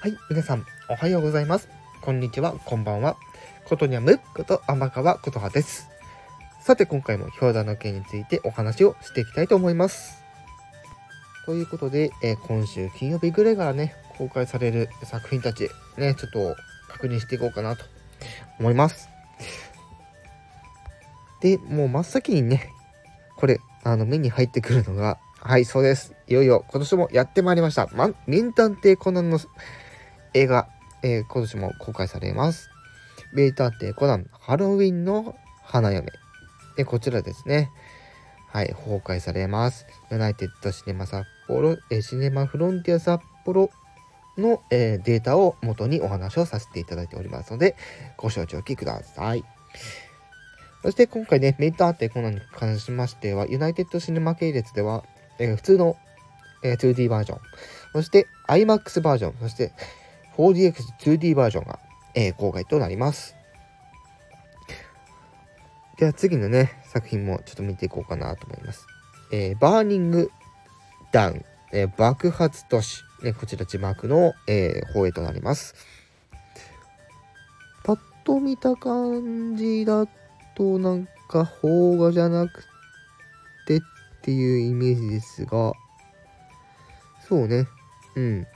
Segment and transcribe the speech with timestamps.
[0.00, 1.68] はい、皆さん、おはようございます。
[2.02, 3.16] こんにちは、こんばんは。
[3.64, 5.88] ことにゃむこと天川ことはです。
[6.60, 10.22] さて、今回も氷河の件についてお話をしていきたいと思います。
[11.46, 16.54] ということで、えー、今週金曜日ぐらいからね、公開される作品たち、ね、ちょっと
[16.86, 17.84] 確認していこうかなと
[18.60, 19.08] 思います。
[21.40, 22.70] で、もう真っ先にね、
[23.36, 26.14] これ、あの、目に入ってくるのが、はい、そうです。
[26.28, 27.88] いよいよ今年もやってまいりました。
[27.94, 29.40] ま、名探偵コナンの
[30.34, 30.68] 映画、
[31.02, 32.70] えー、今年も公開されます。
[33.32, 36.08] 名探偵コナン、ハロウィンの花嫁。
[36.78, 37.70] えこちらですね。
[38.50, 39.86] はい、公開されます。
[40.10, 43.70] ユナイテッドシネマ札幌、えシネマフロンティア札幌
[44.38, 47.76] の、えー、データを元にお話をさせていただいておりますので、
[48.16, 49.44] ご承知おきください。
[50.82, 55.04] そして今回ね、メイトアーテコナンに関しましては、ユナイテッドシネマ系列では、
[55.38, 55.96] えー、普通の、
[56.62, 57.40] えー、2D バージョン、
[57.92, 59.72] そして IMAX バージョン、そして
[60.38, 61.78] 4DX2D バージョンが、
[62.14, 63.36] えー、公開となります。
[65.98, 68.86] では次のね、作品もちょっと見ていこうかなと思います。
[69.32, 70.30] えー、バーニング
[71.10, 75.74] ダウン、えー、爆発都市、ね、こちら字幕の、えー、放映となります。
[77.82, 80.06] パッと見た感じだ
[80.54, 82.64] となんか邦画じゃなく
[83.66, 83.80] てっ
[84.22, 85.72] ていうイメージですが、
[87.28, 87.66] そうね、
[88.14, 88.46] うん。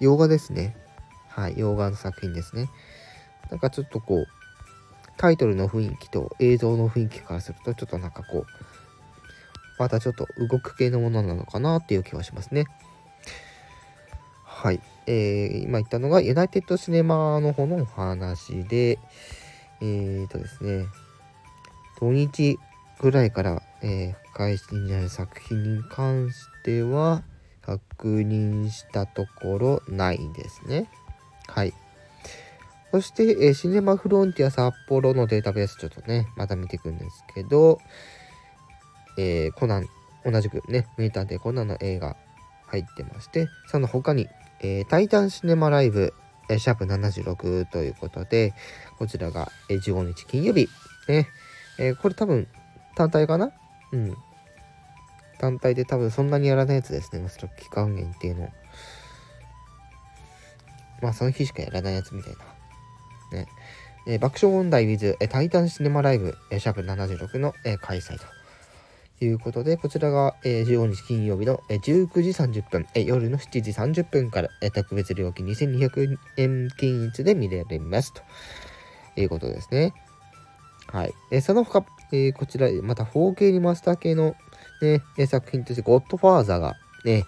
[0.00, 0.76] 洋画ですね。
[1.34, 2.68] はい、洋画の作品ですね。
[3.50, 4.26] なんかちょっとこう、
[5.16, 8.46] タイトルの雰囲気と映像の雰囲気からすると、ちょっとなんかこう、
[9.78, 12.66] またちょっと動く系のものなのかなっていう気はしますね。
[14.44, 14.80] はい。
[15.06, 18.98] えー、今言ったのがユナイテッドシネマの方のお話で、
[19.80, 20.86] えーとですね、
[21.98, 22.58] 土日
[23.00, 27.22] ぐらいから、えー、配信になる作品に関しては、
[27.62, 30.88] 確認したところないですね。
[31.48, 31.74] はい。
[32.90, 37.78] そして、えー、シネマフロンティア札幌のデータベースちょっとね、また見ていくんですけど、
[39.16, 39.88] えー、コナン、
[40.24, 42.16] 同じくね、名探偵コナンの映画
[42.66, 44.28] 入ってまして、その他に、
[44.60, 46.12] えー、タイタンシネマライブ、
[46.50, 48.52] えー、シャープ76ということで、
[48.98, 50.68] こちらが、えー、15日金曜日、
[51.08, 51.28] ね、
[51.78, 52.46] えー、これ多分
[52.94, 53.52] 単体かな？
[53.92, 54.16] うん。
[55.38, 57.26] 単体で多分そんなにやらないやつですね。
[57.28, 58.50] その期間限定の。
[61.02, 62.38] まあその日しかやらないやつみたいな。
[63.38, 63.46] ね。
[64.06, 68.24] えー、爆笑問題 with、えー、タイタンシネマライブ、えー、シャープ76の、えー、開催と
[69.24, 78.22] いうことで、こちらが、えー、15日金曜日の、えー、19時30分、えー、夜の7時30分から、えー、特別料金2200円均一で見られますと
[79.16, 79.94] いうことですね。
[80.88, 81.14] はい。
[81.30, 84.34] えー、その他、えー、こちら、また 4K リマスター系の、
[84.80, 86.74] ね、作品として、ゴッドファーザーが
[87.04, 87.24] ね、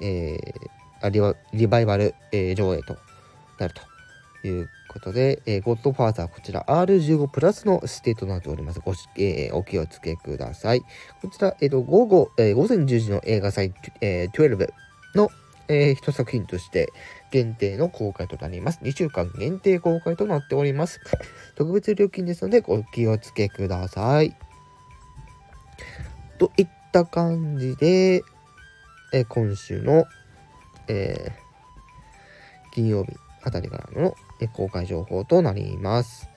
[0.00, 0.74] えー、
[1.08, 1.20] リ
[1.52, 2.96] リバイバル、えー、上映と
[3.58, 3.94] なると
[4.46, 8.80] いうことで、えー、ゴッドファーザー、こちら R15 プラスの指定となっております。
[8.80, 10.80] ごし、えー、お気をつけください。
[11.20, 14.68] こちら、え、ー、と、午後、えー、午前10時の映画祭、えー、12
[15.14, 15.30] の、
[15.68, 16.92] えー、一作品として
[17.30, 18.80] 限定の公開となります。
[18.82, 21.00] 2週間限定公開となっております。
[21.56, 24.36] 特別料金ですので、ご気をつけください。
[26.38, 28.22] といった感じで、
[29.12, 30.04] えー、今週の、
[30.88, 33.12] えー、金曜日
[33.42, 34.14] あたりからの、
[34.52, 36.28] 公開情報となります。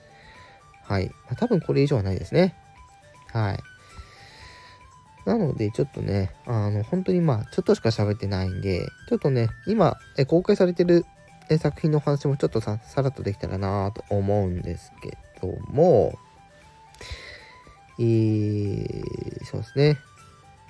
[0.84, 1.08] はい。
[1.08, 2.56] まあ、多分これ以上はないですね。
[3.34, 3.60] はい。
[5.26, 11.06] なので、ちょっとね、あの、本当にまあ、ちょっとしか喋ってないんで、ちょっとね、今、え公開されてる
[11.60, 16.18] 作品の話もちょっとさ、さらっとできたらなと思うんですけども、
[18.00, 19.98] えー、そうですね。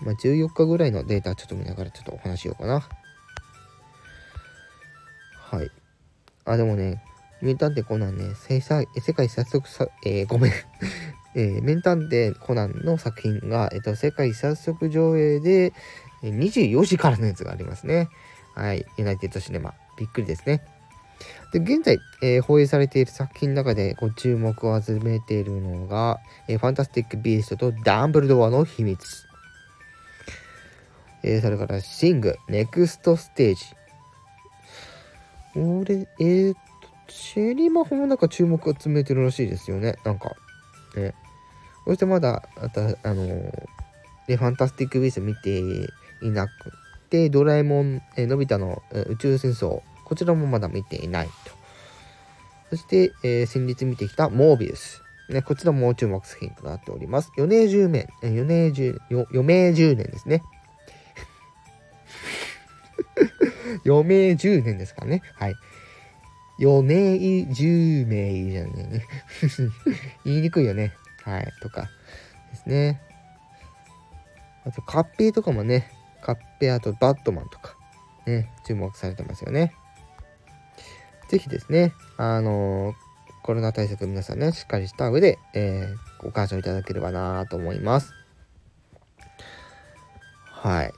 [0.02, 2.88] まあ、14日ぐらいのデータちょっと見ながらちょっとお話しようかな。
[5.50, 5.72] はい。
[6.44, 7.02] あ、でもね、
[7.42, 8.60] 名探偵コナンね、世
[9.14, 10.52] 界早速さ、えー、ごめん
[11.36, 15.74] えー、名探偵コナンの作品が、えっと、世界早速上映で、
[16.24, 18.10] 24時からのやつがありますね。
[18.56, 18.86] はい。
[18.98, 19.74] ユナイテッドシネマ。
[19.98, 20.64] びっくりですね。
[21.54, 26.20] で、現在、えー、放映されている作品の中でご注目を集めているのが、
[26.50, 29.26] えー、ファンタスティック・ビーストとダンブルドアの秘密。
[31.24, 33.64] えー、それから、シング、ネクストステージ。
[35.56, 36.60] 俺、えー、と、
[37.08, 39.98] チェリーマホもなんか注目を集めてるらしいですよね。
[40.04, 40.36] なんか、
[40.96, 41.14] ね。
[41.86, 45.60] そしてまだ、あた、あのー、ファンタスティック・ビース見て
[46.22, 46.52] いなく
[47.10, 51.58] て、ドラえもん、えー、のび太の、えー、宇宙戦争、こちらもまだ見ていないと。
[52.72, 55.02] そして、えー、先日見てきたモービウス。
[55.30, 57.32] ね、こちらも注目作品となっております。
[57.38, 60.42] 余命10年、余命10、余命10年ですね。
[63.86, 65.22] 余命10年ですからね。
[65.36, 65.56] はい。
[66.60, 67.16] 余命
[67.52, 69.06] 10名じゃねえね。
[70.26, 70.94] 言いにくいよね。
[71.24, 71.54] はい。
[71.62, 71.90] とか
[72.52, 73.02] ですね。
[74.66, 75.92] あと、カッペとかもね、
[76.22, 77.78] カッペあとバットマンとか、
[78.26, 79.74] ね、注目されてますよね。
[81.30, 82.96] ぜひですね、あのー、
[83.44, 88.14] コロナ対策皆さんね、しっかりした上で、えー、ご鑑賞いただければなと思います。
[90.52, 90.94] はい。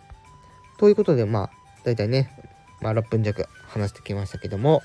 [0.78, 1.52] ということで、まあ、
[1.84, 2.32] だいたいね、
[2.82, 4.82] まあ、6分弱話してきましたけども、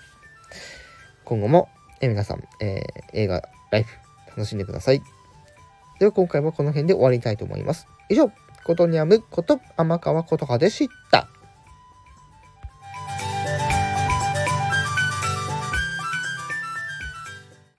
[1.24, 1.68] 今後も、
[2.00, 2.82] え皆さん、えー、
[3.12, 3.96] 映画、ライフ、
[4.28, 5.02] 楽しんでください。
[5.98, 7.86] では、今回はこの辺で終わりたいと思います。
[8.08, 8.30] 以上、
[8.64, 11.28] ことにゃむこと、天川ことかでした。